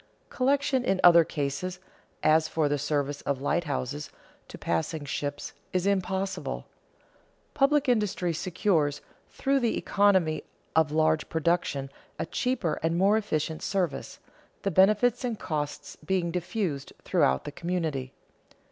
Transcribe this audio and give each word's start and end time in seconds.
Collection 0.31 0.83
in 0.83 0.99
other 1.03 1.23
cases, 1.23 1.79
as 2.23 2.47
for 2.47 2.67
the 2.67 2.79
service 2.79 3.21
of 3.21 3.39
lighthouses 3.39 4.09
to 4.47 4.57
passing 4.57 5.05
ships, 5.05 5.53
is 5.73 5.85
impossible. 5.85 6.65
Public 7.53 7.87
industry 7.87 8.33
secures, 8.33 9.01
through 9.29 9.59
the 9.59 9.77
economy 9.77 10.43
of 10.75 10.91
large 10.91 11.29
production, 11.29 11.91
a 12.17 12.25
cheaper 12.25 12.79
and 12.81 12.97
more 12.97 13.15
efficient 13.15 13.61
service, 13.61 14.17
the 14.63 14.71
benefits 14.71 15.23
and 15.23 15.37
costs 15.37 15.95
being 15.97 16.31
diffused 16.31 16.93
throughout 17.03 17.43
the 17.43 17.51
community. 17.51 18.11